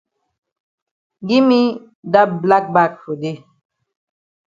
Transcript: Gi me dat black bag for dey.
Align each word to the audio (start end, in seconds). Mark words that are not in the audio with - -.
Gi 1.27 1.37
me 1.47 1.59
dat 2.11 2.29
black 2.43 2.65
bag 2.75 2.91
for 3.01 3.15
dey. 3.21 3.37